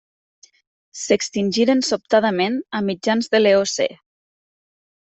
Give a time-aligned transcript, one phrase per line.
[1.01, 3.89] S'extingiren sobtadament a mitjans de l'Eocè.